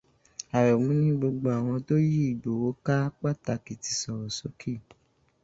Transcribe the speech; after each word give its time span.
Àrẹ̀mú 0.57 0.89
ní 1.01 1.09
gbogbo 1.19 1.47
àwọn 1.57 1.77
tó 1.87 1.95
yí 2.09 2.19
Ìgbòho 2.31 2.69
ká 2.85 2.95
pàtàkì 3.19 3.73
ti 3.83 3.91
sọ̀rọ̀ 4.01 4.31
sókè. 4.37 4.73